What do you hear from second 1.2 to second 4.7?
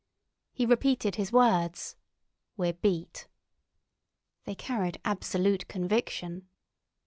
words, "We're beat." They